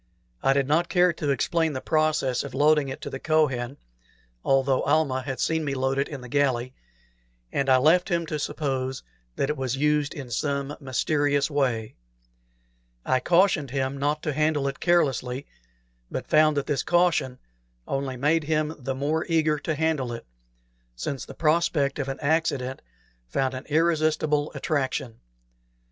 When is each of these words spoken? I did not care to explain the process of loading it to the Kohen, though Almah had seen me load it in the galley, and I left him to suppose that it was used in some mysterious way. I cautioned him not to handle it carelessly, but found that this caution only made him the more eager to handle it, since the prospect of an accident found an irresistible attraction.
I 0.41 0.53
did 0.53 0.67
not 0.67 0.89
care 0.89 1.13
to 1.13 1.29
explain 1.29 1.73
the 1.73 1.79
process 1.79 2.43
of 2.43 2.55
loading 2.55 2.89
it 2.89 3.01
to 3.01 3.09
the 3.11 3.19
Kohen, 3.19 3.77
though 4.43 4.81
Almah 4.81 5.21
had 5.21 5.39
seen 5.39 5.63
me 5.63 5.75
load 5.75 5.99
it 5.99 6.07
in 6.09 6.21
the 6.21 6.27
galley, 6.27 6.73
and 7.53 7.69
I 7.69 7.77
left 7.77 8.09
him 8.09 8.25
to 8.25 8.39
suppose 8.39 9.03
that 9.35 9.51
it 9.51 9.55
was 9.57 9.77
used 9.77 10.15
in 10.15 10.31
some 10.31 10.75
mysterious 10.79 11.51
way. 11.51 11.97
I 13.05 13.19
cautioned 13.19 13.69
him 13.69 13.95
not 13.95 14.23
to 14.23 14.33
handle 14.33 14.67
it 14.67 14.79
carelessly, 14.79 15.45
but 16.09 16.25
found 16.25 16.57
that 16.57 16.65
this 16.65 16.81
caution 16.81 17.37
only 17.87 18.17
made 18.17 18.45
him 18.45 18.73
the 18.79 18.95
more 18.95 19.27
eager 19.29 19.59
to 19.59 19.75
handle 19.75 20.11
it, 20.13 20.25
since 20.95 21.25
the 21.25 21.35
prospect 21.35 21.99
of 21.99 22.07
an 22.09 22.19
accident 22.21 22.81
found 23.27 23.53
an 23.53 23.65
irresistible 23.69 24.51
attraction. 24.55 25.19